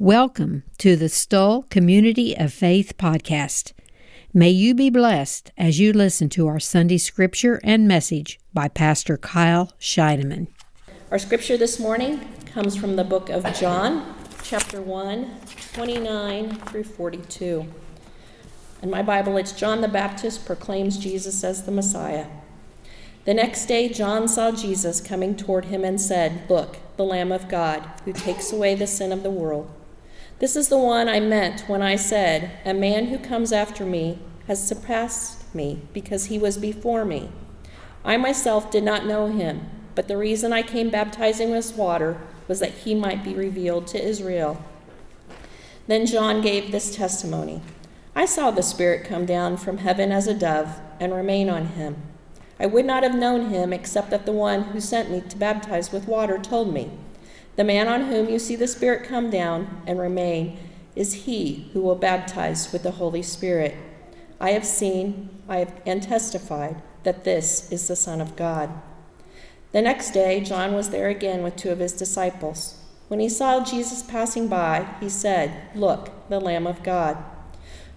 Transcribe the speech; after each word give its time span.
Welcome 0.00 0.64
to 0.78 0.96
the 0.96 1.08
Stull 1.08 1.62
Community 1.70 2.36
of 2.36 2.52
Faith 2.52 2.94
podcast. 2.98 3.74
May 4.32 4.50
you 4.50 4.74
be 4.74 4.90
blessed 4.90 5.52
as 5.56 5.78
you 5.78 5.92
listen 5.92 6.28
to 6.30 6.48
our 6.48 6.58
Sunday 6.58 6.98
scripture 6.98 7.60
and 7.62 7.86
message 7.86 8.40
by 8.52 8.66
Pastor 8.66 9.16
Kyle 9.16 9.72
Scheidemann. 9.78 10.48
Our 11.12 11.20
scripture 11.20 11.56
this 11.56 11.78
morning 11.78 12.28
comes 12.52 12.74
from 12.74 12.96
the 12.96 13.04
book 13.04 13.30
of 13.30 13.44
John, 13.54 14.16
chapter 14.42 14.82
1, 14.82 15.30
29 15.74 16.56
through 16.56 16.84
42. 16.84 17.64
In 18.82 18.90
my 18.90 19.00
Bible, 19.00 19.36
it's 19.36 19.52
John 19.52 19.80
the 19.80 19.86
Baptist 19.86 20.44
proclaims 20.44 20.98
Jesus 20.98 21.44
as 21.44 21.62
the 21.62 21.72
Messiah. 21.72 22.26
The 23.26 23.34
next 23.34 23.66
day, 23.66 23.88
John 23.88 24.26
saw 24.26 24.50
Jesus 24.50 25.00
coming 25.00 25.36
toward 25.36 25.66
him 25.66 25.84
and 25.84 26.00
said, 26.00 26.50
Look, 26.50 26.78
the 26.96 27.04
Lamb 27.04 27.30
of 27.30 27.48
God, 27.48 27.88
who 28.04 28.12
takes 28.12 28.52
away 28.52 28.74
the 28.74 28.88
sin 28.88 29.12
of 29.12 29.22
the 29.22 29.30
world. 29.30 29.70
This 30.40 30.56
is 30.56 30.68
the 30.68 30.78
one 30.78 31.08
I 31.08 31.20
meant 31.20 31.68
when 31.68 31.80
I 31.80 31.96
said, 31.96 32.50
A 32.64 32.74
man 32.74 33.06
who 33.06 33.18
comes 33.18 33.52
after 33.52 33.84
me 33.84 34.18
has 34.46 34.66
surpassed 34.66 35.54
me 35.54 35.80
because 35.92 36.26
he 36.26 36.38
was 36.38 36.58
before 36.58 37.04
me. 37.04 37.30
I 38.04 38.16
myself 38.16 38.70
did 38.70 38.84
not 38.84 39.06
know 39.06 39.28
him, 39.28 39.70
but 39.94 40.08
the 40.08 40.16
reason 40.16 40.52
I 40.52 40.62
came 40.62 40.90
baptizing 40.90 41.50
with 41.50 41.76
water 41.76 42.20
was 42.48 42.60
that 42.60 42.72
he 42.72 42.94
might 42.94 43.24
be 43.24 43.34
revealed 43.34 43.86
to 43.88 44.04
Israel. 44.04 44.62
Then 45.86 46.04
John 46.04 46.40
gave 46.40 46.72
this 46.72 46.94
testimony 46.94 47.62
I 48.16 48.26
saw 48.26 48.50
the 48.50 48.62
Spirit 48.62 49.04
come 49.04 49.26
down 49.26 49.56
from 49.56 49.78
heaven 49.78 50.12
as 50.12 50.28
a 50.28 50.34
dove 50.34 50.80
and 51.00 51.12
remain 51.12 51.48
on 51.48 51.66
him. 51.68 51.96
I 52.60 52.66
would 52.66 52.84
not 52.84 53.02
have 53.02 53.14
known 53.14 53.50
him 53.50 53.72
except 53.72 54.10
that 54.10 54.24
the 54.24 54.32
one 54.32 54.64
who 54.64 54.80
sent 54.80 55.10
me 55.10 55.20
to 55.20 55.36
baptize 55.36 55.90
with 55.90 56.06
water 56.06 56.38
told 56.38 56.72
me. 56.72 56.92
The 57.56 57.64
man 57.64 57.88
on 57.88 58.08
whom 58.08 58.28
you 58.28 58.38
see 58.38 58.56
the 58.56 58.66
Spirit 58.66 59.08
come 59.08 59.30
down 59.30 59.82
and 59.86 59.98
remain 59.98 60.58
is 60.96 61.24
he 61.24 61.70
who 61.72 61.80
will 61.80 61.94
baptize 61.94 62.72
with 62.72 62.82
the 62.82 62.92
Holy 62.92 63.22
Spirit. 63.22 63.74
I 64.40 64.50
have 64.50 64.64
seen 64.64 65.30
I 65.48 65.58
have, 65.58 65.72
and 65.86 66.02
testified 66.02 66.82
that 67.04 67.24
this 67.24 67.70
is 67.70 67.86
the 67.86 67.96
Son 67.96 68.20
of 68.20 68.36
God. 68.36 68.70
The 69.72 69.82
next 69.82 70.10
day, 70.10 70.40
John 70.40 70.74
was 70.74 70.90
there 70.90 71.08
again 71.08 71.42
with 71.42 71.56
two 71.56 71.70
of 71.70 71.78
his 71.78 71.92
disciples. 71.92 72.80
When 73.08 73.20
he 73.20 73.28
saw 73.28 73.64
Jesus 73.64 74.02
passing 74.02 74.48
by, 74.48 74.88
he 75.00 75.08
said, 75.08 75.68
Look, 75.74 76.28
the 76.28 76.40
Lamb 76.40 76.66
of 76.66 76.82
God. 76.82 77.18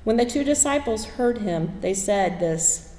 When 0.03 0.17
the 0.17 0.25
two 0.25 0.43
disciples 0.43 1.05
heard 1.05 1.39
him, 1.39 1.79
they 1.81 1.93
said 1.93 2.39
this. 2.39 2.95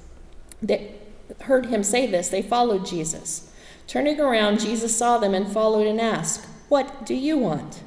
They 0.61 0.95
heard 1.41 1.67
him 1.67 1.83
say 1.83 2.05
this, 2.05 2.29
they 2.29 2.41
followed 2.41 2.85
Jesus. 2.85 3.51
Turning 3.87 4.19
around, 4.19 4.59
Jesus 4.59 4.95
saw 4.95 5.17
them 5.17 5.33
and 5.33 5.51
followed 5.51 5.87
and 5.87 5.99
asked, 5.99 6.45
What 6.69 7.05
do 7.05 7.15
you 7.15 7.37
want? 7.37 7.81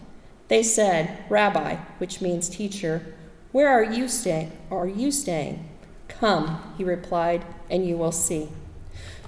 They 0.48 0.62
said, 0.62 1.24
Rabbi, 1.30 1.76
which 1.98 2.20
means 2.20 2.48
teacher, 2.48 3.14
where 3.52 3.68
are 3.68 3.84
you 3.84 4.08
staying? 4.08 4.52
Are 4.70 4.88
you 4.88 5.10
staying? 5.10 5.68
Come, 6.08 6.74
he 6.76 6.84
replied, 6.84 7.44
and 7.70 7.86
you 7.86 7.96
will 7.96 8.12
see. 8.12 8.48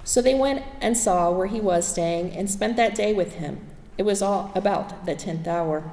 So 0.03 0.21
they 0.21 0.35
went 0.35 0.65
and 0.81 0.97
saw 0.97 1.31
where 1.31 1.47
he 1.47 1.61
was 1.61 1.87
staying 1.87 2.33
and 2.33 2.51
spent 2.51 2.77
that 2.77 2.95
day 2.95 3.13
with 3.13 3.37
him. 3.37 3.61
It 3.97 4.03
was 4.03 4.21
all 4.21 4.51
about 4.55 5.07
the 5.07 5.15
tenth 5.15 5.47
hour. 5.47 5.93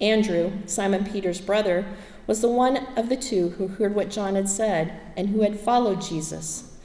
Andrew, 0.00 0.52
Simon 0.66 1.04
Peter's 1.04 1.40
brother, 1.40 1.86
was 2.26 2.40
the 2.40 2.48
one 2.48 2.78
of 2.96 3.08
the 3.08 3.16
two 3.16 3.50
who 3.50 3.68
heard 3.68 3.94
what 3.94 4.10
John 4.10 4.34
had 4.34 4.48
said 4.48 4.98
and 5.16 5.28
who 5.28 5.42
had 5.42 5.60
followed 5.60 6.00
Jesus. 6.00 6.75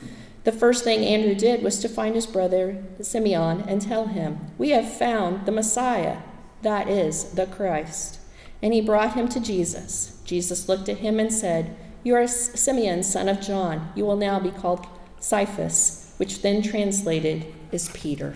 The 0.43 0.51
first 0.51 0.83
thing 0.83 1.05
Andrew 1.05 1.35
did 1.35 1.61
was 1.61 1.79
to 1.79 1.89
find 1.89 2.15
his 2.15 2.25
brother 2.25 2.83
Simeon 2.99 3.61
and 3.67 3.79
tell 3.79 4.07
him, 4.07 4.39
We 4.57 4.71
have 4.71 4.91
found 4.91 5.45
the 5.45 5.51
Messiah, 5.51 6.17
that 6.63 6.89
is, 6.89 7.31
the 7.33 7.45
Christ. 7.45 8.19
And 8.61 8.73
he 8.73 8.81
brought 8.81 9.13
him 9.13 9.27
to 9.29 9.39
Jesus. 9.39 10.19
Jesus 10.25 10.67
looked 10.67 10.89
at 10.89 10.97
him 10.97 11.19
and 11.19 11.31
said, 11.31 11.75
You 12.03 12.15
are 12.15 12.27
Simeon, 12.27 13.03
son 13.03 13.29
of 13.29 13.39
John. 13.39 13.91
You 13.95 14.05
will 14.05 14.15
now 14.15 14.39
be 14.39 14.49
called 14.49 14.87
Cephas, 15.19 16.15
which 16.17 16.41
then 16.41 16.63
translated 16.63 17.45
is 17.71 17.89
Peter. 17.93 18.35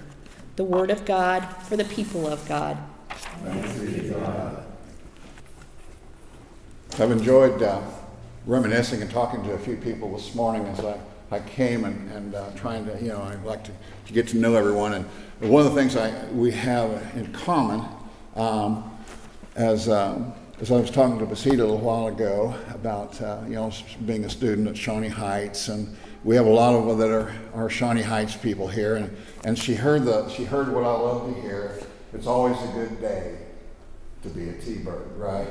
The 0.57 0.63
word 0.63 0.91
of 0.91 1.05
God 1.05 1.41
for 1.63 1.75
the 1.75 1.85
people 1.85 2.27
of 2.27 2.47
God. 2.47 2.77
I've 6.97 7.11
enjoyed 7.11 7.61
uh, 7.63 7.81
reminiscing 8.45 9.01
and 9.01 9.09
talking 9.09 9.43
to 9.43 9.53
a 9.53 9.59
few 9.59 9.75
people 9.75 10.15
this 10.15 10.35
morning 10.35 10.65
as 10.67 10.79
I 10.79 10.97
I 11.31 11.39
came 11.39 11.85
and, 11.85 12.11
and 12.11 12.35
uh, 12.35 12.49
trying 12.55 12.85
to, 12.85 12.97
you 13.01 13.09
know, 13.09 13.21
I 13.21 13.35
like 13.43 13.63
to, 13.63 13.71
to 14.07 14.13
get 14.13 14.27
to 14.29 14.37
know 14.37 14.55
everyone. 14.55 14.93
And 14.93 15.05
one 15.39 15.65
of 15.65 15.73
the 15.73 15.79
things 15.79 15.95
I, 15.95 16.25
we 16.31 16.51
have 16.51 16.89
in 17.15 17.31
common, 17.33 17.83
um, 18.35 18.91
as, 19.55 19.89
um, 19.89 20.33
as 20.59 20.71
I 20.71 20.75
was 20.75 20.91
talking 20.91 21.17
to 21.19 21.25
Basita 21.25 21.53
a 21.53 21.55
little 21.57 21.79
while 21.79 22.07
ago 22.07 22.55
about, 22.73 23.19
uh, 23.21 23.41
you 23.45 23.55
know, 23.55 23.71
being 24.05 24.25
a 24.25 24.29
student 24.29 24.67
at 24.67 24.77
Shawnee 24.77 25.07
Heights, 25.09 25.67
and 25.67 25.95
we 26.23 26.35
have 26.35 26.45
a 26.45 26.49
lot 26.49 26.75
of 26.75 26.97
that 26.99 27.09
are, 27.09 27.33
are 27.53 27.69
Shawnee 27.69 28.01
Heights 28.01 28.35
people 28.35 28.67
here, 28.67 28.95
and, 28.95 29.15
and 29.43 29.57
she 29.57 29.75
heard 29.75 30.05
the, 30.05 30.29
she 30.29 30.43
heard 30.43 30.71
what 30.71 30.83
I 30.83 30.91
love 30.91 31.33
to 31.33 31.41
hear. 31.41 31.79
It's 32.13 32.27
always 32.27 32.57
a 32.61 32.71
good 32.73 33.01
day 33.01 33.44
to 34.25 34.31
be 34.31 34.49
a 34.49 34.53
T-bird, 34.53 35.15
right? 35.17 35.47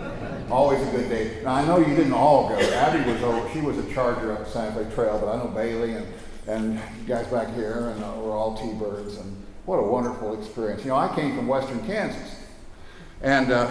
Always 0.50 0.80
a 0.86 0.90
good 0.92 1.08
day. 1.08 1.42
Now 1.42 1.54
I 1.54 1.66
know 1.66 1.78
you 1.78 1.94
didn't 1.94 2.12
all 2.12 2.48
go. 2.48 2.56
Abby 2.56 3.10
was 3.10 3.22
over. 3.22 3.48
She 3.52 3.60
was 3.60 3.76
a 3.78 3.92
charger 3.92 4.32
up 4.32 4.44
the 4.44 4.50
Santa 4.50 4.84
Fe 4.84 4.94
Trail, 4.94 5.18
but 5.18 5.28
I 5.28 5.36
know 5.36 5.48
Bailey 5.48 5.94
and 5.94 6.06
and 6.46 6.80
guys 7.06 7.26
back 7.28 7.54
here, 7.54 7.92
and 7.94 8.02
uh, 8.02 8.12
we're 8.16 8.36
all 8.36 8.56
T-birds, 8.56 9.16
and 9.16 9.36
what 9.64 9.76
a 9.76 9.82
wonderful 9.82 10.40
experience. 10.40 10.82
You 10.82 10.88
know, 10.88 10.96
I 10.96 11.14
came 11.14 11.36
from 11.36 11.46
Western 11.46 11.84
Kansas, 11.86 12.36
and 13.20 13.52
uh, 13.52 13.70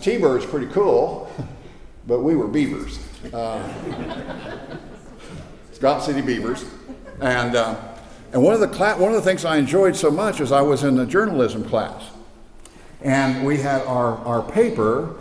T-bird's 0.00 0.46
pretty 0.46 0.72
cool, 0.72 1.30
but 2.06 2.20
we 2.20 2.36
were 2.36 2.48
beavers. 2.48 2.98
Uh, 3.34 3.70
Scott 5.72 6.02
City 6.04 6.20
Beavers, 6.20 6.64
and. 7.20 7.56
Uh, 7.56 7.90
and 8.32 8.42
one 8.42 8.52
of 8.52 8.58
the 8.58 8.66
cla- 8.66 8.96
one 8.96 9.12
of 9.12 9.14
the 9.14 9.22
things 9.22 9.44
I 9.44 9.58
enjoyed 9.58 9.94
so 9.94 10.10
much 10.10 10.40
is 10.40 10.50
I 10.50 10.60
was 10.60 10.82
in 10.82 10.96
the 10.96 11.06
journalism 11.06 11.62
class, 11.62 12.02
and 13.04 13.44
we 13.44 13.58
had 13.58 13.82
our, 13.82 14.16
our 14.24 14.42
paper, 14.42 15.14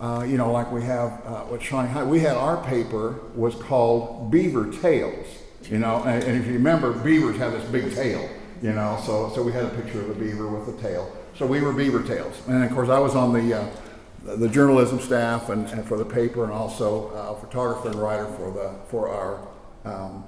uh, 0.00 0.24
you 0.28 0.36
know, 0.36 0.50
like 0.50 0.70
we 0.72 0.82
have 0.82 1.22
uh, 1.24 1.44
with 1.48 1.62
High, 1.62 2.02
we 2.02 2.18
had 2.18 2.36
our 2.36 2.62
paper 2.64 3.20
was 3.36 3.54
called 3.54 4.32
Beaver 4.32 4.72
Tales, 4.82 5.26
you 5.62 5.78
know, 5.78 6.02
and, 6.02 6.24
and, 6.24 6.36
if 6.36 6.46
you 6.46 6.54
remember, 6.54 6.92
beavers 6.92 7.36
have 7.38 7.52
this 7.52 7.64
big 7.70 7.94
tail, 7.94 8.28
you 8.60 8.72
know, 8.72 9.00
so, 9.06 9.30
so 9.32 9.42
we 9.44 9.52
had 9.52 9.64
a 9.64 9.68
picture 9.70 10.00
of 10.00 10.10
a 10.10 10.14
beaver 10.14 10.48
with 10.48 10.76
a 10.76 10.82
tail. 10.82 11.16
So 11.36 11.46
we 11.46 11.60
were 11.60 11.72
Beaver 11.72 12.02
Tales. 12.02 12.42
And 12.48 12.64
of 12.64 12.72
course, 12.72 12.88
I 12.88 12.98
was 12.98 13.14
on 13.14 13.32
the, 13.32 13.60
uh, 13.60 14.36
the 14.36 14.48
journalism 14.48 14.98
staff 14.98 15.50
and, 15.50 15.68
and, 15.68 15.86
for 15.86 15.96
the 15.96 16.04
paper 16.04 16.42
and 16.42 16.52
also 16.52 17.08
a 17.10 17.38
photographer 17.38 17.90
and 17.90 18.00
writer 18.00 18.26
for, 18.26 18.50
the, 18.50 18.74
for, 18.88 19.08
our, 19.08 19.48
um, 19.84 20.24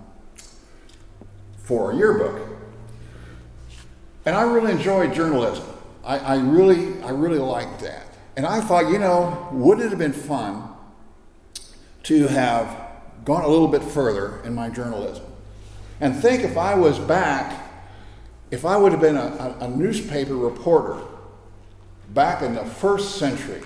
for 1.64 1.90
our 1.90 1.98
yearbook. 1.98 2.48
And 4.24 4.36
I 4.36 4.42
really 4.42 4.70
enjoyed 4.70 5.12
journalism. 5.12 5.71
I, 6.04 6.18
I 6.18 6.40
really, 6.40 7.00
I 7.02 7.10
really 7.10 7.38
liked 7.38 7.80
that. 7.80 8.06
And 8.36 8.46
I 8.46 8.60
thought, 8.60 8.90
you 8.90 8.98
know, 8.98 9.48
wouldn't 9.52 9.86
it 9.86 9.90
have 9.90 9.98
been 9.98 10.12
fun 10.12 10.68
to 12.04 12.26
have 12.28 12.76
gone 13.24 13.44
a 13.44 13.48
little 13.48 13.68
bit 13.68 13.82
further 13.82 14.42
in 14.44 14.54
my 14.54 14.68
journalism? 14.68 15.24
And 16.00 16.16
think 16.16 16.42
if 16.42 16.56
I 16.56 16.74
was 16.74 16.98
back, 16.98 17.70
if 18.50 18.64
I 18.64 18.76
would 18.76 18.92
have 18.92 19.00
been 19.00 19.16
a, 19.16 19.56
a, 19.60 19.64
a 19.64 19.68
newspaper 19.68 20.34
reporter 20.34 21.00
back 22.10 22.42
in 22.42 22.54
the 22.54 22.64
first 22.64 23.16
century, 23.16 23.62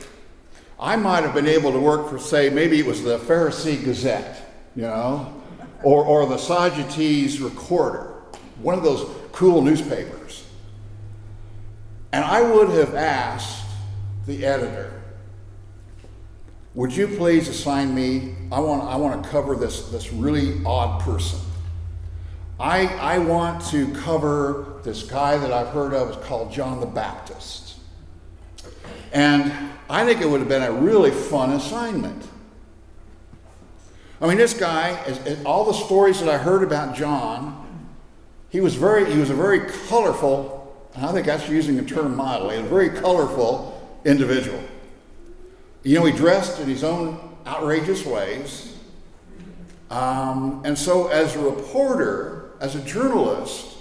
I 0.78 0.96
might 0.96 1.22
have 1.22 1.32
been 1.32 1.46
able 1.46 1.72
to 1.72 1.78
work 1.78 2.10
for, 2.10 2.19
say, 2.19 2.50
maybe 2.50 2.78
it 2.78 2.86
was 2.86 3.02
the 3.02 3.19
Pharisee 3.19 3.82
Gazette, 3.82 4.42
you 4.76 4.82
know, 4.82 5.42
or, 5.82 6.04
or 6.04 6.26
the 6.26 6.36
Sadducee 6.36 7.42
Recorder, 7.42 8.12
one 8.60 8.75
of 8.75 8.84
those 8.84 9.08
cool 9.32 9.62
newspapers. 9.62 10.16
And 12.16 12.25
I 12.25 12.41
would 12.41 12.71
have 12.71 12.94
asked 12.94 13.66
the 14.27 14.47
editor, 14.47 15.03
would 16.75 16.96
you 16.96 17.08
please 17.08 17.46
assign 17.46 17.94
me, 17.94 18.35
I 18.50 18.58
want, 18.58 18.85
I 18.85 18.96
want 18.96 19.23
to 19.23 19.29
cover 19.29 19.55
this, 19.55 19.90
this 19.90 20.14
really 20.14 20.64
odd 20.64 21.02
person. 21.02 21.38
I, 22.58 22.87
I 22.87 23.19
want 23.19 23.67
to 23.67 23.93
cover 23.93 24.81
this 24.82 25.02
guy 25.02 25.37
that 25.37 25.52
I've 25.52 25.69
heard 25.69 25.93
of, 25.93 26.08
it's 26.08 26.26
called 26.26 26.50
John 26.50 26.81
the 26.81 26.87
Baptist. 26.87 27.75
And 29.12 29.52
I 29.90 30.06
think 30.06 30.23
it 30.23 30.26
would 30.31 30.40
have 30.40 30.49
been 30.49 30.62
a 30.62 30.73
really 30.73 31.11
fun 31.11 31.52
assignment. 31.52 32.26
I 34.23 34.26
mean, 34.26 34.38
this 34.38 34.55
guy, 34.55 35.19
all 35.44 35.67
the 35.67 35.75
stories 35.75 36.20
that 36.20 36.31
I 36.31 36.38
heard 36.38 36.62
about 36.62 36.96
John, 36.96 37.87
he 38.49 38.62
was 38.62 38.75
very, 38.75 39.05
he 39.12 39.19
was 39.19 39.29
a 39.29 39.35
very 39.35 39.69
colorful 39.90 40.56
I 40.96 41.12
think 41.12 41.26
that's 41.26 41.48
using 41.48 41.76
the 41.76 41.82
term 41.82 42.16
mildly, 42.16 42.56
a 42.56 42.62
very 42.62 42.90
colorful 42.90 44.00
individual. 44.04 44.62
You 45.82 45.98
know, 45.98 46.06
he 46.06 46.12
dressed 46.12 46.58
in 46.60 46.69
his 46.69 46.82
own 46.82 47.37
outrageous 47.46 48.04
ways. 48.04 48.76
Um, 49.90 50.62
and 50.64 50.76
so, 50.76 51.08
as 51.08 51.37
a 51.37 51.40
reporter, 51.40 52.52
as 52.60 52.75
a 52.75 52.81
journalist, 52.81 53.76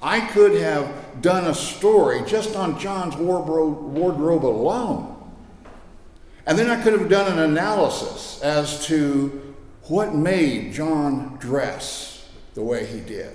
I 0.00 0.20
could 0.20 0.60
have 0.60 1.20
done 1.20 1.46
a 1.46 1.54
story 1.54 2.22
just 2.26 2.54
on 2.54 2.78
John's 2.78 3.16
wardrobe 3.16 4.44
alone. 4.44 5.14
And 6.46 6.58
then 6.58 6.70
I 6.70 6.80
could 6.82 6.92
have 6.92 7.08
done 7.08 7.32
an 7.32 7.38
analysis 7.40 8.40
as 8.42 8.86
to 8.86 9.54
what 9.84 10.14
made 10.14 10.72
John 10.72 11.36
dress 11.38 12.28
the 12.54 12.62
way 12.62 12.86
he 12.86 13.00
did. 13.00 13.34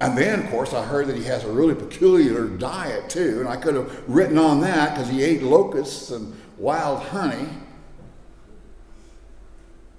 And 0.00 0.16
then, 0.16 0.40
of 0.40 0.50
course, 0.50 0.74
I 0.74 0.84
heard 0.84 1.06
that 1.06 1.16
he 1.16 1.24
has 1.24 1.44
a 1.44 1.50
really 1.50 1.74
peculiar 1.74 2.44
diet 2.46 3.08
too, 3.08 3.40
and 3.40 3.48
I 3.48 3.56
could 3.56 3.74
have 3.74 4.08
written 4.08 4.36
on 4.36 4.60
that 4.60 4.94
because 4.94 5.08
he 5.08 5.22
ate 5.22 5.42
locusts 5.42 6.10
and 6.10 6.38
wild 6.58 7.02
honey. 7.02 7.48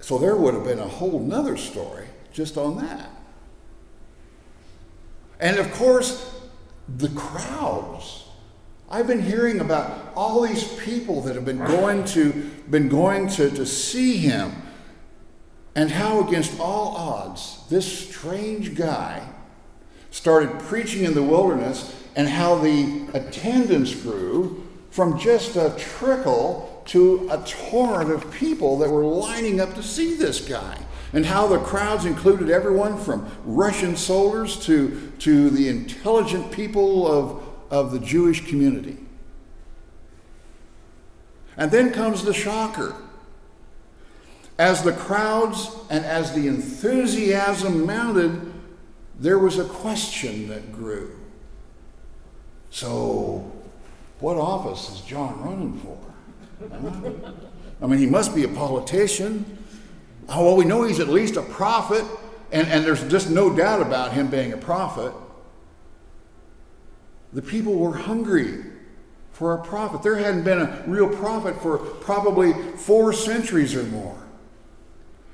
So 0.00 0.18
there 0.18 0.36
would 0.36 0.54
have 0.54 0.64
been 0.64 0.78
a 0.78 0.86
whole 0.86 1.18
nother 1.18 1.56
story 1.56 2.06
just 2.32 2.56
on 2.56 2.76
that. 2.78 3.10
And 5.40 5.58
of 5.58 5.72
course, 5.72 6.34
the 6.96 7.08
crowds. 7.10 8.24
I've 8.90 9.06
been 9.06 9.22
hearing 9.22 9.60
about 9.60 10.12
all 10.14 10.42
these 10.42 10.64
people 10.78 11.20
that 11.22 11.34
have 11.34 11.44
been 11.44 11.58
going 11.58 12.04
to 12.06 12.32
been 12.70 12.88
going 12.88 13.28
to, 13.28 13.50
to 13.50 13.66
see 13.66 14.16
him 14.16 14.52
and 15.74 15.90
how 15.90 16.26
against 16.26 16.58
all 16.58 16.96
odds 16.96 17.64
this 17.68 18.08
strange 18.08 18.74
guy 18.74 19.28
started 20.10 20.58
preaching 20.60 21.04
in 21.04 21.14
the 21.14 21.22
wilderness 21.22 21.94
and 22.16 22.28
how 22.28 22.56
the 22.56 23.06
attendance 23.14 23.94
grew 23.94 24.66
from 24.90 25.18
just 25.18 25.56
a 25.56 25.74
trickle 25.78 26.82
to 26.86 27.28
a 27.30 27.38
torrent 27.46 28.10
of 28.10 28.30
people 28.32 28.78
that 28.78 28.90
were 28.90 29.04
lining 29.04 29.60
up 29.60 29.74
to 29.74 29.82
see 29.82 30.14
this 30.14 30.40
guy. 30.40 30.78
And 31.12 31.24
how 31.24 31.46
the 31.46 31.58
crowds 31.58 32.04
included 32.04 32.50
everyone 32.50 32.98
from 32.98 33.30
Russian 33.44 33.96
soldiers 33.96 34.58
to, 34.66 35.12
to 35.20 35.50
the 35.50 35.68
intelligent 35.68 36.50
people 36.50 37.06
of, 37.06 37.42
of 37.70 37.92
the 37.92 37.98
Jewish 37.98 38.46
community. 38.46 38.98
And 41.56 41.70
then 41.70 41.92
comes 41.92 42.24
the 42.24 42.34
shocker. 42.34 42.94
As 44.58 44.82
the 44.82 44.92
crowds 44.92 45.70
and 45.88 46.04
as 46.04 46.34
the 46.34 46.46
enthusiasm 46.46 47.86
mounted, 47.86 48.52
there 49.18 49.38
was 49.38 49.58
a 49.58 49.64
question 49.64 50.48
that 50.48 50.72
grew. 50.72 51.18
So, 52.70 53.50
what 54.20 54.36
office 54.36 54.90
is 54.90 55.00
John 55.02 55.40
running 55.42 55.78
for? 55.78 55.98
I 57.80 57.86
mean, 57.86 57.98
he 57.98 58.06
must 58.06 58.34
be 58.34 58.44
a 58.44 58.48
politician. 58.48 59.58
Oh, 60.28 60.44
well, 60.44 60.56
we 60.56 60.64
know 60.64 60.82
he's 60.82 61.00
at 61.00 61.08
least 61.08 61.36
a 61.36 61.42
prophet, 61.42 62.04
and, 62.52 62.66
and 62.68 62.84
there's 62.84 63.06
just 63.08 63.30
no 63.30 63.54
doubt 63.54 63.80
about 63.80 64.12
him 64.12 64.28
being 64.28 64.52
a 64.52 64.56
prophet. 64.56 65.12
The 67.32 67.42
people 67.42 67.74
were 67.74 67.96
hungry 67.96 68.64
for 69.32 69.54
a 69.54 69.62
prophet. 69.62 70.02
There 70.02 70.16
hadn't 70.16 70.42
been 70.42 70.60
a 70.60 70.84
real 70.86 71.08
prophet 71.08 71.60
for 71.62 71.78
probably 71.78 72.52
four 72.76 73.12
centuries 73.12 73.74
or 73.74 73.84
more. 73.84 74.18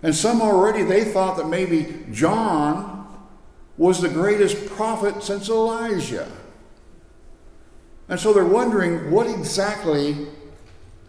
And 0.02 0.14
some 0.14 0.42
already 0.42 0.82
they 0.82 1.04
thought 1.04 1.38
that 1.38 1.48
maybe 1.48 2.04
John 2.12 2.94
was 3.76 4.00
the 4.00 4.09
greatest 4.09 4.67
prophet 4.67 5.23
since 5.23 5.49
Elijah. 5.49 6.31
And 8.09 8.21
so 8.21 8.32
they're 8.32 8.44
wondering 8.44 9.11
what 9.11 9.26
exactly 9.26 10.26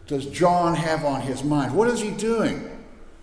does 0.07 0.25
John 0.27 0.75
have 0.75 1.03
on 1.03 1.21
his 1.21 1.43
mind? 1.43 1.75
What 1.75 1.89
is 1.89 2.01
he 2.01 2.11
doing? 2.11 2.69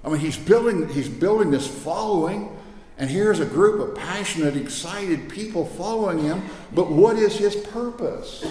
I 0.05 0.09
mean, 0.09 0.19
he's 0.19 0.37
building, 0.37 0.89
he's 0.89 1.09
building 1.09 1.50
this 1.50 1.67
following, 1.67 2.56
and 2.99 3.09
here's 3.09 3.41
a 3.41 3.47
group 3.47 3.81
of 3.81 3.94
passionate, 3.97 4.56
excited 4.56 5.29
people 5.29 5.65
following 5.65 6.19
him, 6.19 6.43
but 6.73 6.91
what 6.91 7.17
is 7.17 7.37
his 7.37 7.56
purpose? 7.56 8.45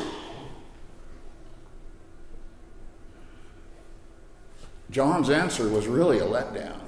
John's 4.90 5.30
answer 5.30 5.70
was 5.70 5.88
really 5.88 6.20
a 6.20 6.26
letdown. 6.26 6.80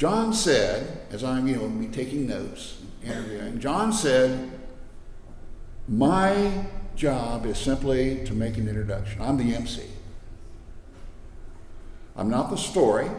John 0.00 0.32
said, 0.32 1.02
as 1.10 1.22
I'm, 1.22 1.46
you 1.46 1.56
know, 1.56 1.68
be 1.68 1.86
taking 1.86 2.26
notes, 2.26 2.80
interviewing, 3.04 3.60
John 3.60 3.92
said, 3.92 4.50
My 5.86 6.64
job 6.96 7.44
is 7.44 7.58
simply 7.58 8.24
to 8.24 8.32
make 8.32 8.56
an 8.56 8.66
introduction. 8.66 9.20
I'm 9.20 9.36
the 9.36 9.54
MC. 9.54 9.82
I'm 12.16 12.30
not 12.30 12.48
the 12.48 12.56
story, 12.56 13.10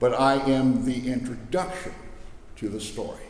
but 0.00 0.14
I 0.14 0.34
am 0.50 0.84
the 0.84 1.12
introduction 1.12 1.92
to 2.56 2.68
the 2.68 2.80
story. 2.80 3.22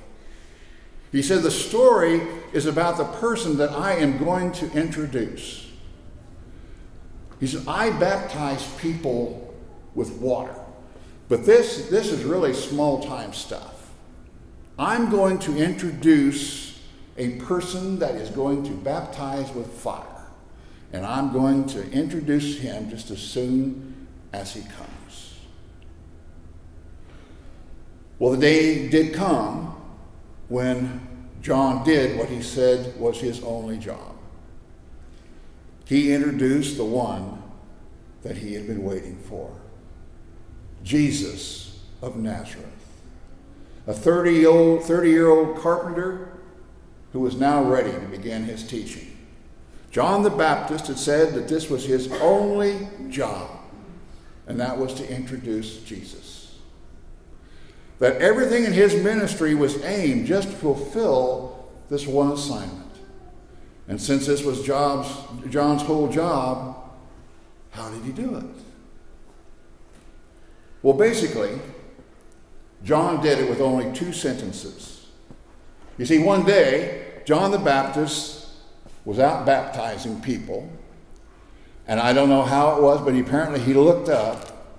He 1.12 1.20
said, 1.20 1.42
The 1.42 1.50
story 1.50 2.22
is 2.54 2.64
about 2.64 2.96
the 2.96 3.04
person 3.04 3.58
that 3.58 3.72
I 3.72 3.96
am 3.96 4.16
going 4.16 4.52
to 4.52 4.72
introduce. 4.72 5.70
He 7.40 7.46
said, 7.46 7.64
I 7.68 7.90
baptize 7.90 8.66
people 8.78 9.54
with 9.94 10.12
water. 10.12 10.63
But 11.28 11.46
this, 11.46 11.88
this 11.88 12.10
is 12.10 12.24
really 12.24 12.52
small 12.52 13.02
time 13.02 13.32
stuff. 13.32 13.90
I'm 14.78 15.10
going 15.10 15.38
to 15.40 15.56
introduce 15.56 16.80
a 17.16 17.36
person 17.36 17.98
that 18.00 18.16
is 18.16 18.30
going 18.30 18.64
to 18.64 18.70
baptize 18.70 19.52
with 19.52 19.68
fire. 19.68 20.02
And 20.92 21.04
I'm 21.04 21.32
going 21.32 21.66
to 21.68 21.90
introduce 21.90 22.58
him 22.58 22.90
just 22.90 23.10
as 23.10 23.20
soon 23.20 24.06
as 24.32 24.54
he 24.54 24.62
comes. 24.62 25.34
Well, 28.18 28.32
the 28.32 28.38
day 28.38 28.88
did 28.88 29.14
come 29.14 29.74
when 30.48 31.00
John 31.42 31.84
did 31.84 32.18
what 32.18 32.28
he 32.28 32.42
said 32.42 32.98
was 32.98 33.20
his 33.20 33.42
only 33.42 33.76
job. 33.76 34.14
He 35.84 36.12
introduced 36.12 36.76
the 36.76 36.84
one 36.84 37.42
that 38.22 38.36
he 38.38 38.54
had 38.54 38.66
been 38.66 38.82
waiting 38.82 39.18
for. 39.18 39.54
Jesus 40.84 41.80
of 42.02 42.16
Nazareth. 42.16 42.68
A 43.86 43.92
30 43.92 44.32
year 44.32 44.48
old, 44.48 44.84
30 44.84 45.10
year 45.10 45.28
old 45.28 45.58
carpenter 45.58 46.28
who 47.12 47.20
was 47.20 47.36
now 47.36 47.62
ready 47.62 47.90
to 47.90 47.98
begin 48.00 48.44
his 48.44 48.66
teaching. 48.66 49.16
John 49.90 50.22
the 50.22 50.30
Baptist 50.30 50.88
had 50.88 50.98
said 50.98 51.34
that 51.34 51.48
this 51.48 51.70
was 51.70 51.84
his 51.84 52.10
only 52.20 52.88
job, 53.08 53.48
and 54.46 54.58
that 54.60 54.76
was 54.76 54.92
to 54.94 55.08
introduce 55.08 55.78
Jesus. 55.82 56.58
That 58.00 58.16
everything 58.16 58.64
in 58.64 58.72
his 58.72 58.94
ministry 58.94 59.54
was 59.54 59.82
aimed 59.84 60.26
just 60.26 60.50
to 60.50 60.56
fulfill 60.56 61.70
this 61.88 62.06
one 62.06 62.32
assignment. 62.32 62.90
And 63.86 64.00
since 64.00 64.26
this 64.26 64.42
was 64.42 64.64
Job's, 64.64 65.08
John's 65.48 65.82
whole 65.82 66.08
job, 66.08 66.76
how 67.70 67.90
did 67.90 68.02
he 68.02 68.12
do 68.12 68.36
it? 68.36 68.63
Well, 70.84 70.92
basically, 70.92 71.58
John 72.84 73.22
did 73.22 73.38
it 73.38 73.48
with 73.48 73.62
only 73.62 73.90
two 73.94 74.12
sentences. 74.12 75.06
You 75.96 76.04
see, 76.04 76.18
one 76.18 76.44
day, 76.44 77.22
John 77.24 77.50
the 77.50 77.58
Baptist 77.58 78.48
was 79.06 79.18
out 79.18 79.46
baptizing 79.46 80.20
people, 80.20 80.70
and 81.86 81.98
I 81.98 82.12
don't 82.12 82.28
know 82.28 82.42
how 82.42 82.76
it 82.76 82.82
was, 82.82 83.00
but 83.00 83.14
apparently 83.14 83.60
he 83.60 83.72
looked 83.72 84.10
up 84.10 84.76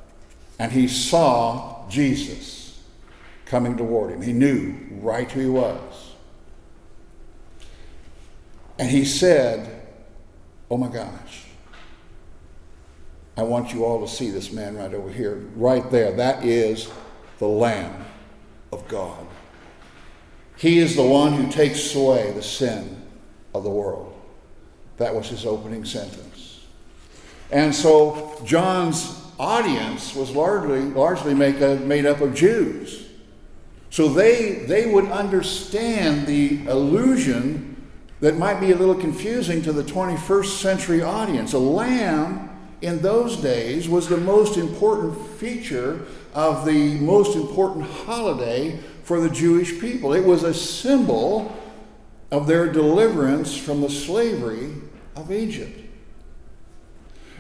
and 0.59 0.71
he 0.71 0.87
saw 0.87 1.89
Jesus 1.89 2.79
coming 3.45 3.75
toward 3.75 4.11
him. 4.11 4.21
He 4.21 4.31
knew 4.31 4.75
right 5.01 5.29
who 5.31 5.39
he 5.39 5.49
was. 5.49 6.11
And 8.77 8.91
he 8.91 9.05
said, 9.05 9.87
Oh 10.69 10.77
my 10.77 10.87
gosh, 10.87 11.44
I 13.37 13.43
want 13.43 13.73
you 13.73 13.83
all 13.83 14.05
to 14.05 14.07
see 14.07 14.29
this 14.29 14.51
man 14.51 14.77
right 14.77 14.93
over 14.93 15.09
here, 15.09 15.45
right 15.55 15.89
there. 15.91 16.13
That 16.13 16.45
is 16.45 16.89
the 17.39 17.47
Lamb 17.47 18.05
of 18.71 18.87
God. 18.87 19.25
He 20.57 20.79
is 20.79 20.95
the 20.95 21.03
one 21.03 21.33
who 21.33 21.51
takes 21.51 21.93
away 21.95 22.31
the 22.31 22.41
sin 22.41 23.01
of 23.53 23.63
the 23.63 23.69
world. 23.69 24.13
That 24.97 25.13
was 25.13 25.27
his 25.27 25.45
opening 25.45 25.83
sentence. 25.83 26.65
And 27.51 27.75
so 27.75 28.41
John's 28.45 29.21
audience 29.37 30.15
was 30.15 30.31
largely, 30.31 30.81
largely 30.81 31.33
make 31.33 31.59
a, 31.59 31.75
made 31.75 32.05
up 32.05 32.21
of 32.21 32.33
Jews. 32.33 33.09
So 33.89 34.07
they, 34.07 34.65
they 34.65 34.91
would 34.91 35.05
understand 35.05 36.25
the 36.25 36.65
allusion 36.67 37.75
that 38.21 38.37
might 38.37 38.61
be 38.61 38.71
a 38.71 38.75
little 38.75 38.95
confusing 38.95 39.61
to 39.63 39.73
the 39.73 39.83
21st 39.83 40.57
century 40.57 41.01
audience. 41.01 41.53
A 41.53 41.59
lamb 41.59 42.49
in 42.81 43.01
those 43.01 43.37
days 43.37 43.87
was 43.87 44.07
the 44.07 44.17
most 44.17 44.57
important 44.57 45.17
feature 45.37 46.05
of 46.33 46.65
the 46.65 46.95
most 46.99 47.35
important 47.35 47.85
holiday 47.85 48.79
for 49.03 49.19
the 49.19 49.29
Jewish 49.29 49.79
people. 49.79 50.13
It 50.13 50.25
was 50.25 50.43
a 50.43 50.53
symbol 50.53 51.55
of 52.31 52.47
their 52.47 52.71
deliverance 52.71 53.55
from 53.55 53.81
the 53.81 53.89
slavery 53.89 54.73
of 55.15 55.31
Egypt. 55.31 55.79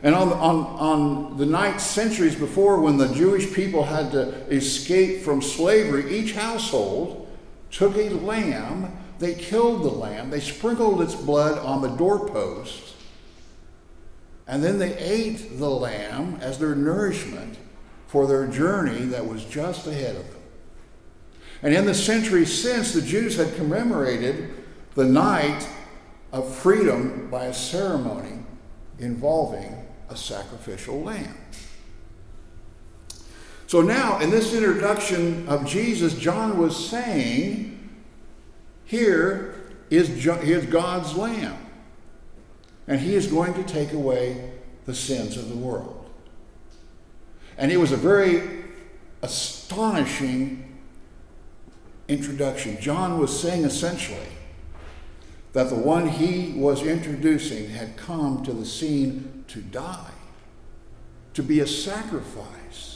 And 0.03 0.13
on, 0.13 0.31
on, 0.33 0.65
on 0.79 1.37
the 1.37 1.45
ninth 1.45 1.81
centuries 1.81 2.35
before, 2.35 2.79
when 2.79 2.97
the 2.97 3.07
Jewish 3.13 3.51
people 3.53 3.83
had 3.83 4.11
to 4.11 4.29
escape 4.53 5.21
from 5.21 5.41
slavery, 5.41 6.15
each 6.15 6.33
household 6.33 7.27
took 7.71 7.95
a 7.97 8.09
lamb, 8.09 8.95
they 9.19 9.33
killed 9.33 9.83
the 9.83 9.89
lamb, 9.89 10.29
they 10.29 10.39
sprinkled 10.39 11.01
its 11.01 11.15
blood 11.15 11.57
on 11.57 11.81
the 11.81 11.89
doorposts, 11.89 12.94
and 14.47 14.63
then 14.63 14.77
they 14.77 14.97
ate 14.97 15.57
the 15.57 15.69
lamb 15.69 16.37
as 16.41 16.59
their 16.59 16.75
nourishment 16.75 17.57
for 18.07 18.27
their 18.27 18.47
journey 18.47 19.05
that 19.05 19.25
was 19.25 19.43
just 19.45 19.87
ahead 19.87 20.15
of 20.15 20.29
them. 20.31 20.41
And 21.61 21.73
in 21.73 21.85
the 21.85 21.95
centuries 21.95 22.61
since, 22.61 22.93
the 22.93 23.01
Jews 23.01 23.37
had 23.37 23.55
commemorated 23.55 24.53
the 24.93 25.05
night 25.05 25.67
of 26.31 26.53
freedom 26.53 27.29
by 27.31 27.45
a 27.45 27.53
ceremony 27.53 28.43
involving 28.99 29.85
a 30.09 30.15
sacrificial 30.15 31.01
lamb. 31.01 31.35
So 33.67 33.81
now, 33.81 34.19
in 34.19 34.29
this 34.29 34.53
introduction 34.53 35.47
of 35.49 35.65
Jesus, 35.65 36.13
John 36.13 36.57
was 36.57 36.89
saying, 36.89 37.89
Here 38.85 39.55
is, 39.89 40.09
God's 40.67 41.15
Lamb, 41.15 41.57
and 42.87 42.99
he 42.99 43.15
is 43.15 43.27
going 43.27 43.53
to 43.55 43.63
take 43.63 43.93
away 43.93 44.51
the 44.85 44.93
sins 44.93 45.37
of 45.37 45.49
the 45.49 45.55
world. 45.55 46.09
And 47.57 47.71
it 47.71 47.77
was 47.77 47.91
a 47.91 47.97
very 47.97 48.63
astonishing 49.21 50.77
introduction. 52.07 52.79
John 52.79 53.17
was 53.17 53.37
saying 53.37 53.63
essentially 53.63 54.27
that 55.53 55.69
the 55.69 55.75
one 55.75 56.07
he 56.07 56.53
was 56.59 56.83
introducing 56.83 57.69
had 57.69 57.97
come 57.97 58.43
to 58.43 58.53
the 58.53 58.65
scene 58.65 59.45
to 59.47 59.61
die, 59.61 60.11
to 61.33 61.41
be 61.41 61.61
a 61.61 61.67
sacrifice 61.67 62.95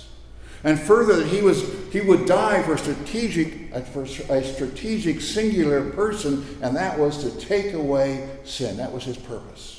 and 0.64 0.78
further, 0.80 1.16
that 1.16 1.28
he, 1.28 1.42
was, 1.42 1.64
he 1.92 2.02
would 2.02 2.26
die 2.26 2.62
for 2.64 2.74
a, 2.74 2.78
strategic, 2.78 3.74
uh, 3.74 3.80
for 3.80 4.04
a 4.04 4.44
strategic 4.44 5.22
singular 5.22 5.90
person, 5.92 6.46
and 6.62 6.76
that 6.76 7.00
was 7.00 7.24
to 7.24 7.32
take 7.40 7.74
away 7.74 8.30
sin. 8.44 8.76
That 8.78 8.92
was 8.92 9.06
his 9.06 9.18
purpose. 9.18 9.79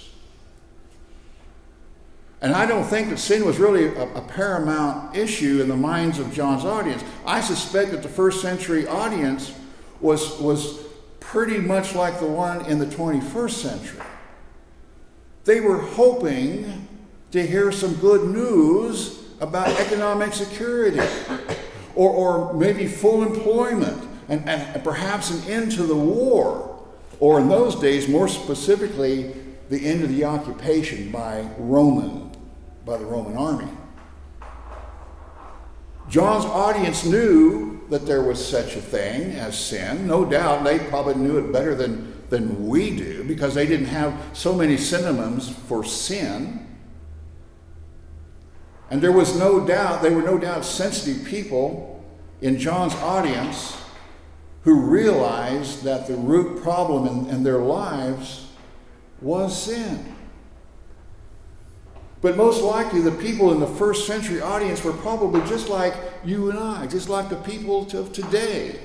And 2.43 2.55
I 2.55 2.65
don't 2.65 2.85
think 2.85 3.11
that 3.11 3.19
sin 3.19 3.45
was 3.45 3.59
really 3.59 3.87
a, 3.87 4.15
a, 4.15 4.23
paramount 4.23 5.15
issue 5.15 5.61
in 5.61 5.69
the 5.69 5.77
minds 5.77 6.19
of 6.19 6.33
John's 6.33 6.65
audience. 6.65 7.05
I 7.27 7.43
suspect 7.43 7.91
that 7.91 8.03
the 8.03 8.09
first 8.09 8.41
century 8.41 8.87
audience 8.87 9.55
was, 10.01 10.39
was 10.41 10.79
pretty 11.21 11.59
much 11.59 11.95
like 11.95 12.19
the 12.19 12.27
one 12.27 12.65
in 12.65 12.79
the 12.79 12.87
21st 12.87 13.51
century. 13.51 14.03
They 15.45 15.61
were 15.61 15.79
hoping 15.79 16.89
to 17.33 17.47
hear 17.47 17.71
some 17.73 17.95
good 17.97 18.31
news 18.31 19.23
about 19.41 19.69
economic 19.79 20.33
security 20.33 21.01
or, 21.95 22.11
or 22.11 22.55
maybe 22.55 22.87
full 22.87 23.23
employment 23.23 24.09
and, 24.29 24.49
and 24.49 24.83
perhaps 24.83 25.31
an 25.31 25.51
end 25.51 25.73
to 25.73 25.83
the 25.83 25.97
war, 25.97 26.79
or 27.19 27.41
in 27.41 27.49
those 27.49 27.75
days, 27.77 28.09
more 28.09 28.29
specifically, 28.29 29.35
the 29.69 29.87
end 29.87 30.03
of 30.03 30.09
the 30.09 30.25
occupation 30.25 31.11
by 31.11 31.49
Roman, 31.59 32.30
by 32.91 32.97
the 32.97 33.05
Roman 33.05 33.37
army. 33.37 33.69
John's 36.09 36.45
audience 36.45 37.05
knew 37.05 37.81
that 37.89 38.05
there 38.05 38.21
was 38.21 38.45
such 38.45 38.75
a 38.75 38.81
thing 38.81 39.31
as 39.31 39.57
sin. 39.57 40.09
No 40.09 40.25
doubt 40.25 40.65
they 40.65 40.81
probably 40.81 41.15
knew 41.15 41.39
it 41.39 41.53
better 41.53 41.77
than, 41.77 42.13
than 42.31 42.67
we 42.67 42.97
do 42.97 43.23
because 43.23 43.55
they 43.55 43.65
didn't 43.65 43.87
have 43.87 44.21
so 44.33 44.53
many 44.53 44.77
synonyms 44.77 45.49
for 45.49 45.85
sin. 45.85 46.67
And 48.91 49.01
there 49.01 49.13
was 49.13 49.39
no 49.39 49.65
doubt, 49.65 50.03
they 50.03 50.13
were 50.13 50.23
no 50.23 50.37
doubt 50.37 50.65
sensitive 50.65 51.25
people 51.25 52.05
in 52.41 52.59
John's 52.59 52.95
audience 52.97 53.81
who 54.63 54.81
realized 54.81 55.85
that 55.85 56.09
the 56.09 56.17
root 56.17 56.61
problem 56.61 57.07
in, 57.07 57.31
in 57.37 57.45
their 57.45 57.59
lives 57.59 58.49
was 59.21 59.57
sin. 59.63 60.17
But 62.23 62.37
most 62.37 62.63
likely, 62.63 63.01
the 63.01 63.13
people 63.13 63.53
in 63.53 63.61
the 63.61 63.67
first 63.67 64.07
century 64.07 64.41
audience 64.43 64.85
were 64.85 64.93
probably 64.93 65.41
just 65.49 65.69
like 65.69 65.95
you 66.25 66.51
and 66.51 66.59
I, 66.59 66.87
just 66.87 67.09
like 67.09 67.31
the 67.31 67.37
people 67.37 67.89
of 67.95 68.13
today. 68.13 68.79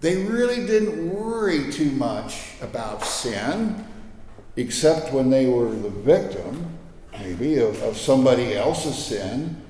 They 0.00 0.24
really 0.24 0.66
didn't 0.66 1.14
worry 1.14 1.70
too 1.70 1.90
much 1.92 2.54
about 2.60 3.04
sin, 3.04 3.86
except 4.56 5.12
when 5.12 5.30
they 5.30 5.46
were 5.46 5.70
the 5.70 5.90
victim 5.90 6.78
maybe, 7.12 7.58
of, 7.58 7.80
of 7.82 7.96
somebody 7.96 8.54
else's 8.54 8.96
sin, 8.96 9.60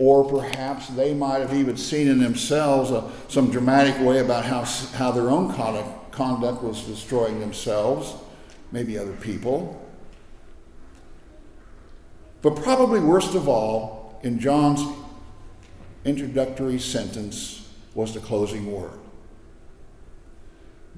or 0.00 0.24
perhaps 0.24 0.88
they 0.88 1.14
might 1.14 1.38
have 1.38 1.54
even 1.54 1.76
seen 1.76 2.06
in 2.08 2.18
themselves 2.18 2.90
a, 2.90 3.10
some 3.28 3.50
dramatic 3.50 3.98
way 4.00 4.20
about 4.20 4.44
how, 4.44 4.62
how 4.94 5.10
their 5.10 5.30
own 5.30 5.52
conduct, 5.54 6.12
conduct 6.12 6.62
was 6.62 6.82
destroying 6.82 7.40
themselves, 7.40 8.14
maybe 8.70 8.98
other 8.98 9.14
people. 9.14 9.84
But 12.42 12.56
probably 12.56 13.00
worst 13.00 13.34
of 13.34 13.48
all, 13.48 14.20
in 14.22 14.38
John's 14.38 14.80
introductory 16.04 16.78
sentence 16.78 17.68
was 17.94 18.14
the 18.14 18.20
closing 18.20 18.72
word. 18.72 18.98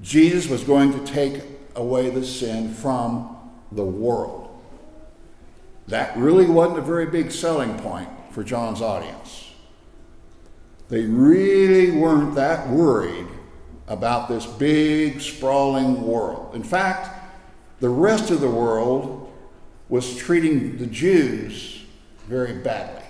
Jesus 0.01 0.47
was 0.47 0.63
going 0.63 0.91
to 0.93 1.11
take 1.11 1.43
away 1.75 2.09
the 2.09 2.25
sin 2.25 2.73
from 2.73 3.37
the 3.71 3.83
world. 3.83 4.49
That 5.87 6.15
really 6.17 6.45
wasn't 6.45 6.79
a 6.79 6.83
very 6.83 7.07
big 7.07 7.31
selling 7.31 7.77
point 7.79 8.09
for 8.31 8.43
John's 8.43 8.81
audience. 8.81 9.51
They 10.89 11.05
really 11.05 11.91
weren't 11.91 12.35
that 12.35 12.67
worried 12.69 13.27
about 13.87 14.27
this 14.27 14.45
big, 14.45 15.21
sprawling 15.21 16.01
world. 16.01 16.55
In 16.55 16.63
fact, 16.63 17.09
the 17.79 17.89
rest 17.89 18.31
of 18.31 18.41
the 18.41 18.49
world 18.49 19.30
was 19.91 20.15
treating 20.15 20.77
the 20.77 20.85
Jews 20.87 21.83
very 22.25 22.53
badly. 22.53 23.03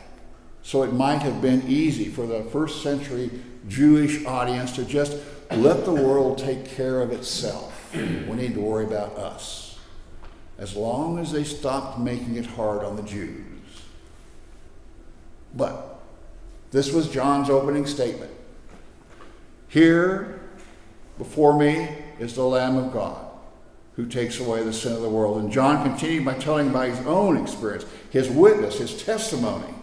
So 0.64 0.82
it 0.82 0.92
might 0.92 1.20
have 1.20 1.40
been 1.40 1.64
easy 1.68 2.06
for 2.06 2.26
the 2.26 2.44
first 2.46 2.82
century 2.82 3.30
Jewish 3.70 4.26
audience 4.26 4.72
to 4.74 4.84
just 4.84 5.18
let 5.52 5.86
the 5.86 5.94
world 5.94 6.40
take 6.40 6.66
care 6.66 7.02
of 7.02 7.12
itself. 7.12 7.94
We 7.94 8.36
need 8.36 8.56
to 8.56 8.62
worry 8.62 8.86
about 8.86 9.16
us 9.16 9.80
as 10.58 10.76
long 10.76 11.20
as 11.20 11.32
they 11.32 11.44
stopped 11.44 12.00
making 12.00 12.36
it 12.36 12.46
hard 12.48 12.84
on 12.84 12.96
the 12.96 13.04
Jews. 13.04 13.46
But 15.56 16.00
this 16.72 16.92
was 16.92 17.10
John's 17.10 17.50
opening 17.50 17.86
statement. 17.86 18.32
Here 19.68 20.42
before 21.20 21.58
me 21.60 21.90
is 22.20 22.34
the 22.34 22.44
Lamb 22.44 22.78
of 22.78 22.92
God 22.92 23.31
who 23.96 24.06
takes 24.06 24.40
away 24.40 24.64
the 24.64 24.74
sin 24.74 24.94
of 24.94 25.02
the 25.02 25.10
world. 25.10 25.42
And 25.42 25.52
John 25.52 25.84
continued 25.84 26.26
by 26.26 26.36
telling 26.36 26.70
about 26.70 26.88
his 26.90 27.06
own 27.06 27.38
experience, 27.38 27.86
his 28.10 28.30
witness, 28.30 28.78
his 28.78 29.04
testimony 29.04 29.74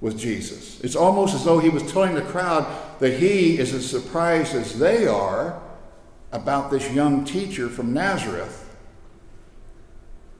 with 0.00 0.18
Jesus. 0.18 0.80
It's 0.80 0.96
almost 0.96 1.34
as 1.34 1.44
though 1.44 1.58
he 1.58 1.68
was 1.68 1.90
telling 1.90 2.14
the 2.14 2.22
crowd 2.22 2.66
that 2.98 3.18
he 3.18 3.58
is 3.58 3.72
as 3.72 3.88
surprised 3.88 4.54
as 4.54 4.78
they 4.78 5.06
are 5.06 5.62
about 6.32 6.70
this 6.70 6.92
young 6.92 7.24
teacher 7.24 7.68
from 7.68 7.94
Nazareth 7.94 8.66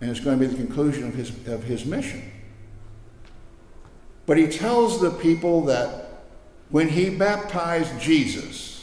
and 0.00 0.10
it's 0.10 0.20
going 0.20 0.38
to 0.38 0.46
be 0.46 0.52
the 0.52 0.62
conclusion 0.62 1.08
of 1.08 1.14
his, 1.14 1.30
of 1.48 1.64
his 1.64 1.84
mission. 1.86 2.30
But 4.26 4.36
he 4.38 4.46
tells 4.46 5.00
the 5.00 5.10
people 5.10 5.62
that 5.66 6.22
when 6.70 6.88
he 6.88 7.10
baptized 7.10 7.98
Jesus, 8.00 8.75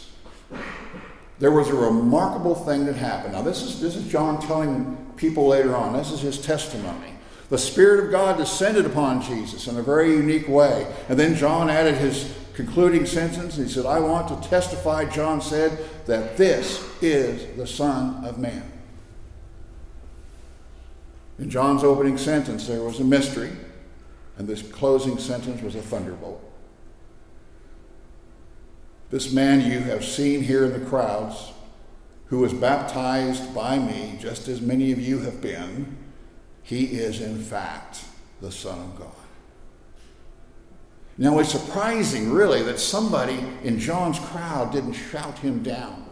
there 1.40 1.52
was 1.52 1.70
a 1.70 1.75
remarkable 1.75 2.56
thing 2.56 2.86
that 2.86 2.96
happened. 2.96 3.34
Now, 3.34 3.42
this 3.42 3.62
is, 3.62 3.82
this 3.82 3.96
is 3.96 4.08
John 4.08 4.42
telling 4.42 4.98
people 5.18 5.48
later 5.48 5.75
on, 5.75 5.94
this 5.94 6.12
is 6.12 6.22
his 6.22 6.40
testimony. 6.40 7.13
The 7.50 7.58
Spirit 7.58 8.06
of 8.06 8.12
God 8.12 8.38
descended 8.38 8.86
upon 8.86 9.22
Jesus 9.22 9.68
in 9.68 9.78
a 9.78 9.84
very 9.84 10.12
unique 10.12 10.48
way. 10.48 10.92
And 11.10 11.20
then 11.20 11.36
John 11.36 11.70
added 11.70 11.96
his 11.96 12.34
concluding 12.54 13.06
sentence. 13.06 13.58
He 13.58 13.68
said, 13.68 13.86
I 13.86 14.00
want 14.00 14.28
to 14.30 14.50
testify, 14.50 15.06
John 15.06 15.42
said, 15.42 15.78
that 16.06 16.38
this 16.38 16.88
is 17.02 17.56
the 17.58 17.68
Son 17.68 18.24
of 18.25 18.38
Man. 18.38 18.72
In 21.40 21.50
John's 21.50 21.84
opening 21.84 22.18
sentence, 22.18 22.68
there 22.68 22.84
was 22.84 23.00
a 23.00 23.04
mystery, 23.04 23.52
and 24.38 24.48
this 24.48 24.62
closing 24.62 25.18
sentence 25.18 25.62
was 25.62 25.75
a 25.75 25.82
thunderbolt. 25.82 26.52
This 29.13 29.32
man 29.32 29.62
you 29.62 29.77
have 29.82 30.03
seen 30.03 30.41
here 30.41 30.65
in 30.65 30.74
the 30.74 30.89
crowds, 30.89 31.51
who 32.25 32.39
was 32.39 32.51
baptized 32.51 33.53
by 33.53 33.77
me, 33.77 34.17
just 34.20 34.48
as 34.48 34.60
many 34.60 34.91
of 34.91 35.00
you 35.00 35.20
have 35.20 35.39
been, 35.39 35.96
he 36.63 36.86
is 36.86 37.22
in 37.22 37.38
fact 37.38 38.05
the 38.41 38.51
Son 38.51 38.79
of 38.79 38.98
God. 38.98 39.13
Now, 41.20 41.38
it's 41.38 41.51
surprising, 41.51 42.32
really, 42.32 42.63
that 42.63 42.79
somebody 42.79 43.38
in 43.63 43.77
John's 43.77 44.17
crowd 44.17 44.72
didn't 44.72 44.93
shout 44.93 45.38
him 45.38 45.62
down. 45.62 46.08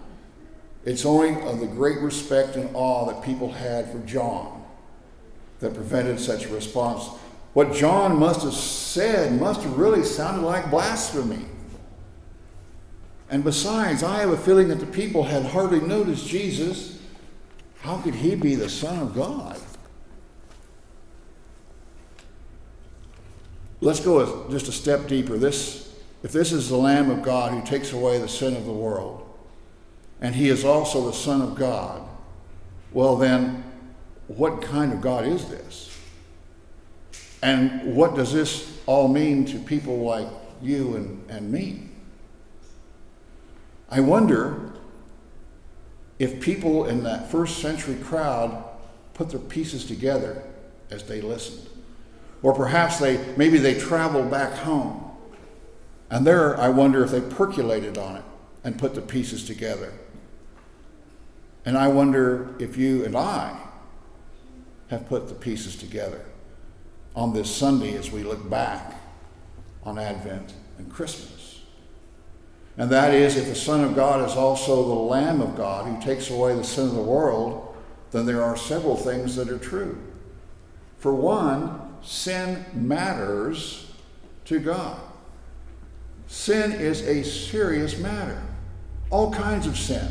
It's 0.86 1.03
only 1.03 1.41
of 1.41 1.60
the 1.60 1.65
great 1.65 1.98
respect 2.01 2.55
and 2.55 2.70
awe 2.75 3.08
that 3.08 3.24
people 3.24 3.51
had 3.51 3.91
for 3.91 3.98
John 4.05 4.63
that 5.60 5.74
prevented 5.74 6.20
such 6.20 6.46
a 6.46 6.53
response. 6.53 7.08
What 7.53 7.74
John 7.74 8.20
must 8.20 8.43
have 8.43 8.53
said 8.53 9.41
must 9.41 9.63
have 9.63 9.75
really 9.75 10.03
sounded 10.03 10.46
like 10.46 10.70
blasphemy. 10.70 11.48
And 13.31 13.45
besides, 13.45 14.03
I 14.03 14.19
have 14.19 14.31
a 14.31 14.38
feeling 14.38 14.67
that 14.67 14.81
the 14.81 14.85
people 14.85 15.23
had 15.23 15.45
hardly 15.45 15.79
noticed 15.79 16.27
Jesus. 16.27 17.00
How 17.79 17.97
could 17.97 18.13
he 18.13 18.35
be 18.35 18.55
the 18.55 18.69
Son 18.69 19.00
of 19.00 19.15
God? 19.15 19.57
Let's 23.79 24.01
go 24.01 24.50
just 24.51 24.67
a 24.67 24.71
step 24.73 25.07
deeper. 25.07 25.38
This, 25.38 25.95
if 26.23 26.33
this 26.33 26.51
is 26.51 26.67
the 26.67 26.75
Lamb 26.75 27.09
of 27.09 27.23
God 27.23 27.53
who 27.53 27.65
takes 27.65 27.93
away 27.93 28.19
the 28.19 28.27
sin 28.27 28.55
of 28.55 28.65
the 28.65 28.73
world, 28.73 29.25
and 30.19 30.35
he 30.35 30.50
is 30.50 30.65
also 30.65 31.05
the 31.05 31.13
Son 31.13 31.41
of 31.41 31.55
God, 31.55 32.05
well, 32.91 33.15
then, 33.15 33.63
what 34.27 34.61
kind 34.61 34.91
of 34.91 35.00
God 35.00 35.25
is 35.25 35.47
this? 35.47 35.97
And 37.41 37.95
what 37.95 38.13
does 38.13 38.33
this 38.33 38.77
all 38.85 39.07
mean 39.07 39.45
to 39.45 39.57
people 39.57 40.00
like 40.00 40.27
you 40.61 40.97
and, 40.97 41.29
and 41.29 41.50
me? 41.50 41.90
I 43.91 44.00
wonder 44.00 44.71
if 46.17 46.39
people 46.39 46.86
in 46.86 47.03
that 47.03 47.29
first 47.29 47.60
century 47.60 47.95
crowd 47.95 48.63
put 49.13 49.29
their 49.29 49.39
pieces 49.39 49.86
together 49.86 50.41
as 50.89 51.03
they 51.03 51.19
listened. 51.19 51.67
Or 52.41 52.53
perhaps 52.53 53.00
they 53.00 53.36
maybe 53.36 53.57
they 53.57 53.77
traveled 53.77 54.31
back 54.31 54.53
home. 54.53 55.12
And 56.10 56.25
there 56.25 56.57
I 56.60 56.69
wonder 56.69 57.03
if 57.03 57.12
they 57.12 57.21
percolated 57.21 57.98
on 57.98 58.15
it 58.15 58.24
and 58.63 58.79
put 58.79 58.95
the 58.95 59.01
pieces 59.01 59.45
together. 59.45 59.91
And 61.65 61.77
I 61.77 61.89
wonder 61.89 62.55
if 62.60 62.77
you 62.77 63.03
and 63.05 63.15
I 63.15 63.60
have 64.89 65.07
put 65.07 65.27
the 65.27 65.36
pieces 65.36 65.75
together 65.75 66.25
on 67.15 67.33
this 67.33 67.53
Sunday 67.53 67.95
as 67.98 68.12
we 68.12 68.24
look 68.24 68.50
back 68.50 68.95
on 69.83 70.00
Advent 70.00 70.53
and 70.77 70.91
Christmas. 70.91 71.40
And 72.78 72.90
that 72.90 73.13
is, 73.13 73.36
if 73.36 73.46
the 73.46 73.56
Son 73.56 73.84
of 73.84 73.96
God 73.96 74.28
is 74.28 74.36
also 74.36 74.84
the 74.88 74.94
Lamb 74.94 75.42
of 75.42 75.58
God 75.58 75.88
who 75.88 76.01
takes 76.01 76.30
away 76.30 76.56
the 76.56 76.63
sin 76.63 76.86
of 76.86 76.96
the 76.96 77.01
world, 77.01 77.75
then 78.12 78.25
there 78.25 78.44
are 78.44 78.56
several 78.56 78.96
things 78.96 79.36
that 79.36 79.50
are 79.50 79.58
true. 79.58 79.98
For 80.98 81.13
one, 81.13 81.96
sin 82.01 82.66
matters 82.74 83.92
to 84.46 84.60
God. 84.60 85.00
Sin 86.28 86.72
is 86.72 87.01
a 87.01 87.24
serious 87.24 87.98
matter. 87.98 88.42
All 89.10 89.34
kinds 89.34 89.68
of 89.68 89.78
sin. 89.78 90.08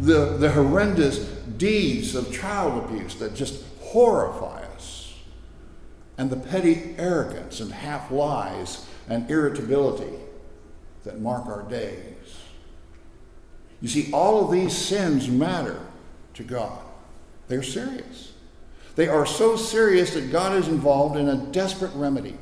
The, 0.00 0.36
the 0.36 0.50
horrendous 0.50 1.18
deeds 1.18 2.14
of 2.14 2.32
child 2.32 2.84
abuse 2.84 3.14
that 3.16 3.34
just 3.34 3.62
horrify 3.80 4.64
us. 4.74 5.14
And 6.18 6.28
the 6.28 6.36
petty 6.36 6.94
arrogance 6.98 7.60
and 7.60 7.72
half 7.72 8.10
lies 8.10 8.86
and 9.08 9.30
irritability 9.30 10.21
that 11.04 11.20
mark 11.20 11.46
our 11.46 11.62
days. 11.62 12.38
You 13.80 13.88
see, 13.88 14.12
all 14.12 14.44
of 14.44 14.52
these 14.52 14.76
sins 14.76 15.28
matter 15.28 15.80
to 16.34 16.44
God. 16.44 16.78
They're 17.48 17.62
serious. 17.62 18.32
They 18.94 19.08
are 19.08 19.26
so 19.26 19.56
serious 19.56 20.14
that 20.14 20.30
God 20.30 20.56
is 20.56 20.68
involved 20.68 21.16
in 21.16 21.28
a 21.28 21.36
desperate 21.36 21.92
remedy. 21.94 22.36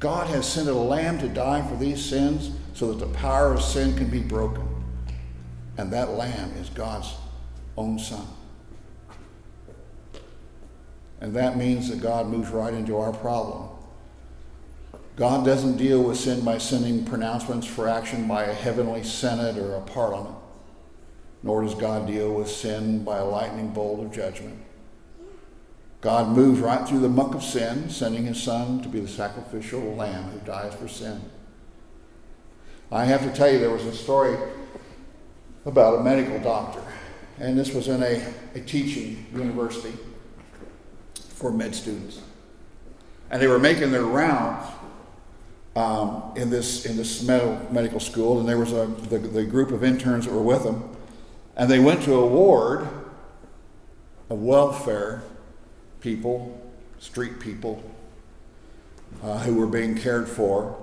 God 0.00 0.26
has 0.28 0.46
sent 0.46 0.68
a 0.68 0.74
lamb 0.74 1.18
to 1.20 1.28
die 1.28 1.66
for 1.66 1.76
these 1.76 2.04
sins 2.04 2.50
so 2.74 2.92
that 2.92 3.04
the 3.04 3.12
power 3.14 3.54
of 3.54 3.62
sin 3.62 3.96
can 3.96 4.10
be 4.10 4.20
broken. 4.20 4.66
And 5.78 5.92
that 5.92 6.10
lamb 6.10 6.52
is 6.58 6.68
God's 6.70 7.14
own 7.76 7.98
son. 7.98 8.26
And 11.20 11.34
that 11.34 11.56
means 11.56 11.88
that 11.88 12.00
God 12.00 12.26
moves 12.26 12.50
right 12.50 12.74
into 12.74 12.98
our 12.98 13.12
problem. 13.12 13.68
God 15.16 15.46
doesn't 15.46 15.78
deal 15.78 16.02
with 16.02 16.18
sin 16.18 16.44
by 16.44 16.58
sending 16.58 17.06
pronouncements 17.06 17.66
for 17.66 17.88
action 17.88 18.28
by 18.28 18.44
a 18.44 18.52
heavenly 18.52 19.02
senate 19.02 19.56
or 19.56 19.74
a 19.74 19.80
parliament, 19.80 20.36
nor 21.42 21.62
does 21.62 21.74
God 21.74 22.06
deal 22.06 22.34
with 22.34 22.48
sin 22.48 23.02
by 23.02 23.16
a 23.16 23.24
lightning 23.24 23.70
bolt 23.70 24.04
of 24.04 24.12
judgment. 24.12 24.58
God 26.02 26.36
moves 26.36 26.60
right 26.60 26.86
through 26.86 27.00
the 27.00 27.08
muck 27.08 27.34
of 27.34 27.42
sin, 27.42 27.88
sending 27.88 28.26
his 28.26 28.42
son 28.42 28.82
to 28.82 28.88
be 28.90 29.00
the 29.00 29.08
sacrificial 29.08 29.80
lamb 29.94 30.24
who 30.24 30.38
dies 30.40 30.74
for 30.74 30.86
sin. 30.86 31.22
I 32.92 33.06
have 33.06 33.22
to 33.22 33.32
tell 33.32 33.50
you, 33.50 33.58
there 33.58 33.70
was 33.70 33.86
a 33.86 33.94
story 33.94 34.36
about 35.64 35.98
a 35.98 36.04
medical 36.04 36.38
doctor, 36.40 36.82
and 37.38 37.58
this 37.58 37.72
was 37.72 37.88
in 37.88 38.02
a, 38.02 38.22
a 38.54 38.60
teaching 38.60 39.26
university 39.34 39.96
for 41.14 41.50
med 41.50 41.74
students. 41.74 42.20
And 43.30 43.40
they 43.40 43.48
were 43.48 43.58
making 43.58 43.90
their 43.90 44.04
rounds 44.04 44.68
um, 45.76 46.32
in 46.36 46.48
this, 46.48 46.86
in 46.86 46.96
this 46.96 47.22
medical 47.22 48.00
school, 48.00 48.40
and 48.40 48.48
there 48.48 48.58
was 48.58 48.72
a, 48.72 48.86
the, 49.08 49.18
the 49.18 49.44
group 49.44 49.70
of 49.70 49.84
interns 49.84 50.24
that 50.24 50.32
were 50.32 50.42
with 50.42 50.64
them, 50.64 50.96
and 51.54 51.70
they 51.70 51.78
went 51.78 52.02
to 52.04 52.14
a 52.14 52.26
ward 52.26 52.88
of 54.30 54.38
welfare 54.40 55.22
people, 56.00 56.60
street 56.98 57.38
people, 57.40 57.82
uh, 59.22 59.38
who 59.40 59.54
were 59.54 59.66
being 59.66 59.94
cared 59.94 60.28
for. 60.28 60.76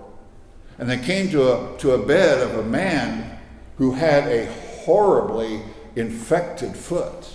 And 0.78 0.90
they 0.90 1.00
came 1.00 1.30
to 1.32 1.54
a, 1.54 1.78
to 1.80 1.92
a 1.92 2.06
bed 2.06 2.40
of 2.40 2.60
a 2.60 2.64
man 2.64 3.40
who 3.78 3.94
had 3.94 4.28
a 4.28 4.46
horribly 4.84 5.62
infected 5.96 6.76
foot. 6.76 7.30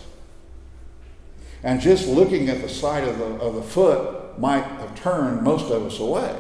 And 1.65 1.81
just 1.81 2.07
looking 2.07 2.49
at 2.49 2.63
the 2.63 2.69
sight 2.69 3.03
of 3.03 3.19
the, 3.19 3.25
of 3.25 3.57
the 3.57 3.63
foot 3.63 4.39
might 4.39 4.65
have 4.65 4.95
turned 4.95 5.43
most 5.43 5.73
of 5.73 5.85
us 5.85 5.99
away. 5.99 6.37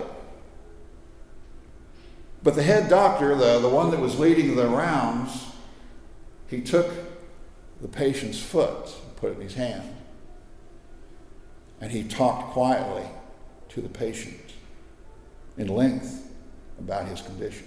But 2.43 2.55
the 2.55 2.63
head 2.63 2.89
doctor, 2.89 3.35
the, 3.35 3.59
the 3.59 3.69
one 3.69 3.91
that 3.91 4.01
was 4.01 4.19
leading 4.19 4.55
the 4.55 4.67
rounds, 4.67 5.47
he 6.49 6.61
took 6.61 6.91
the 7.81 7.89
patient's 7.89 8.41
foot, 8.41 8.95
and 9.05 9.17
put 9.17 9.33
it 9.33 9.37
in 9.37 9.43
his 9.43 9.55
hand, 9.55 9.95
and 11.81 11.93
he 11.93 12.05
talked 12.05 12.53
quietly 12.53 13.05
to 13.71 13.81
the 13.81 13.89
patient 13.89 14.55
in 15.57 15.69
length 15.69 16.31
about 16.79 17.07
his 17.07 17.21
condition. 17.21 17.67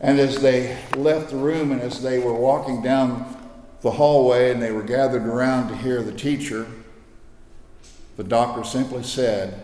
And 0.00 0.18
as 0.18 0.40
they 0.40 0.76
left 0.96 1.30
the 1.30 1.36
room 1.36 1.70
and 1.70 1.80
as 1.80 2.02
they 2.02 2.18
were 2.18 2.34
walking 2.34 2.82
down 2.82 3.36
the 3.82 3.92
hallway 3.92 4.50
and 4.50 4.60
they 4.60 4.72
were 4.72 4.82
gathered 4.82 5.24
around 5.24 5.68
to 5.68 5.76
hear 5.76 6.02
the 6.02 6.12
teacher, 6.12 6.66
the 8.16 8.24
doctor 8.24 8.64
simply 8.64 9.04
said, 9.04 9.62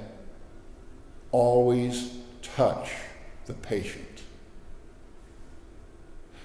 Always 1.33 2.18
touch 2.59 2.91
the 3.47 3.55
patient. 3.55 4.23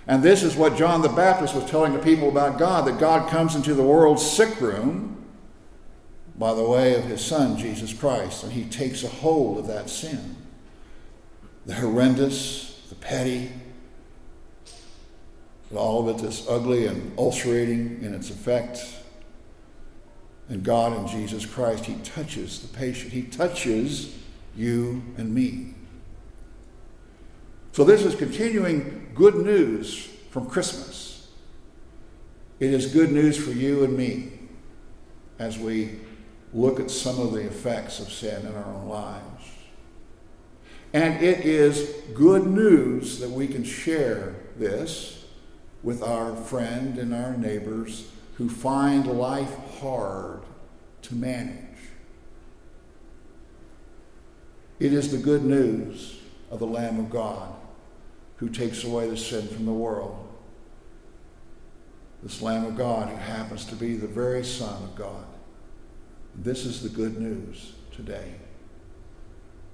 And 0.05 0.21
this 0.21 0.43
is 0.43 0.55
what 0.55 0.77
John 0.77 1.01
the 1.01 1.09
Baptist 1.09 1.55
was 1.55 1.67
telling 1.69 1.93
the 1.93 1.99
people 1.99 2.29
about 2.29 2.59
God 2.59 2.85
that 2.85 2.99
God 2.99 3.31
comes 3.31 3.55
into 3.55 3.73
the 3.73 3.81
world's 3.81 4.23
sick 4.23 4.61
room 4.61 5.25
by 6.35 6.53
the 6.53 6.63
way 6.63 6.93
of 6.93 7.05
his 7.05 7.25
Son, 7.25 7.57
Jesus 7.57 7.93
Christ, 7.93 8.43
and 8.43 8.53
he 8.53 8.65
takes 8.65 9.03
a 9.03 9.07
hold 9.07 9.57
of 9.57 9.67
that 9.67 9.89
sin. 9.89 10.35
The 11.65 11.73
horrendous, 11.73 12.85
the 12.89 12.95
petty, 12.95 13.51
all 15.73 16.07
of 16.07 16.19
it 16.19 16.27
is 16.27 16.45
ugly 16.47 16.85
and 16.85 17.17
ulcerating 17.17 18.03
in 18.03 18.13
its 18.13 18.29
effect. 18.29 18.85
And 20.47 20.63
God 20.63 20.95
in 20.95 21.07
Jesus 21.07 21.47
Christ, 21.47 21.85
He 21.85 21.95
touches 22.03 22.59
the 22.59 22.67
patient. 22.67 23.13
He 23.13 23.23
touches 23.23 24.15
you 24.55 25.01
and 25.17 25.33
me. 25.33 25.73
So 27.73 27.83
this 27.83 28.05
is 28.05 28.13
continuing 28.13 29.09
good 29.15 29.33
news 29.33 30.05
from 30.29 30.45
Christmas. 30.45 31.27
It 32.59 32.71
is 32.71 32.93
good 32.93 33.11
news 33.11 33.35
for 33.35 33.49
you 33.49 33.83
and 33.83 33.97
me 33.97 34.31
as 35.39 35.57
we 35.57 35.95
look 36.53 36.79
at 36.79 36.91
some 36.91 37.19
of 37.19 37.33
the 37.33 37.39
effects 37.39 37.99
of 37.99 38.11
sin 38.11 38.45
in 38.45 38.55
our 38.55 38.65
own 38.65 38.87
lives. 38.87 39.49
And 40.93 41.23
it 41.23 41.47
is 41.47 41.89
good 42.13 42.45
news 42.45 43.17
that 43.17 43.31
we 43.31 43.47
can 43.47 43.63
share 43.63 44.35
this 44.55 45.25
with 45.81 46.03
our 46.03 46.35
friend 46.35 46.99
and 46.99 47.11
our 47.11 47.35
neighbors 47.35 48.07
who 48.35 48.49
find 48.49 49.07
life 49.07 49.51
hard 49.79 50.43
to 51.01 51.15
manage. 51.15 51.57
It 54.79 54.93
is 54.93 55.11
the 55.11 55.17
good 55.17 55.43
news 55.43 56.19
of 56.51 56.59
the 56.59 56.67
Lamb 56.67 56.99
of 56.99 57.09
God 57.09 57.55
who 58.37 58.49
takes 58.49 58.83
away 58.83 59.09
the 59.09 59.17
sin 59.17 59.47
from 59.47 59.65
the 59.65 59.73
world. 59.73 60.27
This 62.21 62.41
Lamb 62.41 62.65
of 62.65 62.77
God 62.77 63.09
who 63.09 63.15
happens 63.15 63.65
to 63.65 63.75
be 63.75 63.95
the 63.95 64.07
very 64.07 64.43
Son 64.43 64.81
of 64.83 64.95
God. 64.95 65.25
This 66.35 66.65
is 66.65 66.81
the 66.81 66.89
good 66.89 67.19
news 67.19 67.73
today. 67.91 68.35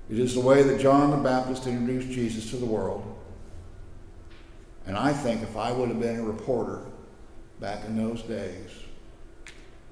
It 0.10 0.18
is 0.18 0.34
the 0.34 0.42
way 0.42 0.64
that 0.64 0.82
John 0.82 1.12
the 1.12 1.18
Baptist 1.18 1.68
introduced 1.68 2.10
Jesus 2.10 2.50
to 2.50 2.58
the 2.58 2.66
world. 2.66 3.16
And 4.88 4.98
I 4.98 5.14
think 5.14 5.44
if 5.44 5.56
I 5.56 5.72
would 5.72 5.90
have 5.90 6.00
been 6.00 6.20
a 6.20 6.24
reporter 6.24 6.82
back 7.60 7.86
in 7.86 7.96
those 7.96 8.24
days, 8.24 8.72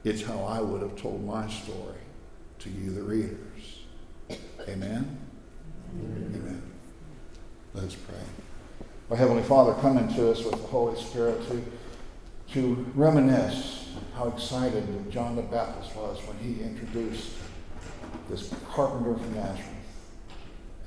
it's 0.04 0.24
how 0.24 0.44
I 0.44 0.60
would 0.60 0.82
have 0.82 0.96
told 0.96 1.24
my 1.24 1.48
story 1.48 2.00
to 2.60 2.70
you, 2.70 2.92
the 2.92 3.04
readers. 3.04 3.84
Amen? 4.68 5.20
Amen. 5.94 6.34
Amen. 6.36 6.64
Let's 7.74 7.96
pray. 7.96 8.18
Our 9.10 9.16
Heavenly 9.16 9.44
Father 9.44 9.74
coming 9.82 10.14
to 10.16 10.32
us 10.32 10.44
with 10.44 10.52
the 10.52 10.68
Holy 10.68 11.00
Spirit 11.02 11.42
to, 11.48 11.64
to 12.54 12.86
reminisce 12.94 13.96
how 14.16 14.28
excited 14.28 15.12
John 15.12 15.36
the 15.36 15.44
Baptist 15.44 15.96
was 15.96 16.20
when 16.28 16.38
he 16.40 16.62
introduced 16.62 17.32
this 18.30 18.54
carpenter 18.74 19.16
from 19.16 19.34
Nazareth 19.34 19.66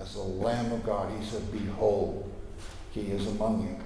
as 0.01 0.15
the 0.15 0.21
Lamb 0.21 0.71
of 0.73 0.85
God. 0.85 1.11
He 1.19 1.25
said, 1.25 1.51
Behold, 1.51 2.31
he 2.93 3.03
is 3.03 3.27
among 3.29 3.63
you. 3.63 3.77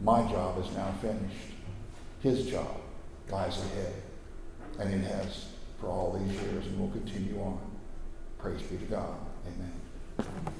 My 0.00 0.22
job 0.30 0.62
is 0.64 0.74
now 0.74 0.92
finished. 1.02 1.52
His 2.22 2.46
job 2.46 2.80
lies 3.28 3.58
ahead. 3.58 3.94
And 4.78 4.92
it 4.92 5.06
has 5.06 5.48
for 5.78 5.88
all 5.88 6.18
these 6.18 6.32
years 6.42 6.66
and 6.66 6.78
will 6.78 6.90
continue 6.90 7.38
on. 7.40 7.60
Praise 8.38 8.62
be 8.62 8.78
to 8.78 8.84
God. 8.84 9.16
Amen. 9.46 10.52